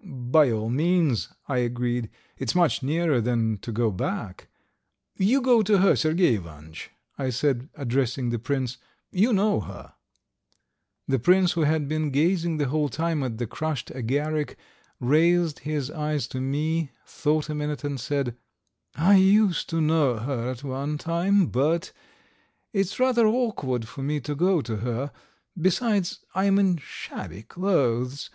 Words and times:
Ha 0.00 0.06
ha... 0.06 0.06
he 0.06 0.10
he!" 0.16 0.20
"By 0.30 0.50
all 0.50 0.70
means," 0.70 1.28
I 1.48 1.58
agreed. 1.58 2.08
"It's 2.38 2.54
much 2.54 2.82
nearer 2.82 3.20
than 3.20 3.58
to 3.58 3.70
go 3.70 3.90
back.... 3.90 4.48
You 5.16 5.42
go 5.42 5.60
to 5.64 5.76
her, 5.80 5.94
Sergey 5.94 6.36
Ivanitch," 6.36 6.92
I 7.18 7.28
said, 7.28 7.68
addressing 7.74 8.30
the 8.30 8.38
prince. 8.38 8.78
"You 9.10 9.34
know 9.34 9.60
her." 9.60 9.92
The 11.06 11.18
prince, 11.18 11.52
who 11.52 11.64
had 11.64 11.88
been 11.88 12.10
gazing 12.10 12.56
the 12.56 12.68
whole 12.68 12.88
time 12.88 13.22
at 13.22 13.36
the 13.36 13.46
crushed 13.46 13.90
agaric, 13.90 14.56
raised 14.98 15.58
his 15.58 15.90
eyes 15.90 16.26
to 16.28 16.40
me, 16.40 16.88
thought 17.04 17.50
a 17.50 17.54
minute, 17.54 17.84
and 17.84 18.00
said: 18.00 18.34
"I 18.94 19.16
used 19.16 19.68
to 19.68 19.82
know 19.82 20.16
her 20.16 20.50
at 20.52 20.64
one 20.64 20.96
time, 20.96 21.48
but... 21.48 21.92
it's 22.72 22.98
rather 22.98 23.26
awkward 23.26 23.86
for 23.86 24.00
me 24.02 24.20
to 24.20 24.34
go 24.34 24.62
to 24.62 24.76
her. 24.76 25.12
Besides, 25.54 26.20
I 26.34 26.46
am 26.46 26.58
in 26.58 26.78
shabby 26.78 27.42
clothes. 27.42 28.30